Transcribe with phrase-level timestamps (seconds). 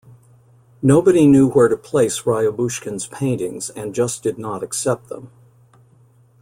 [0.81, 5.29] Nobody knew where to place Ryabushkin's paintings and just did not accept them.